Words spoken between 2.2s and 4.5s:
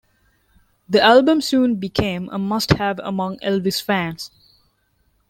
a must-have among Elvis fans.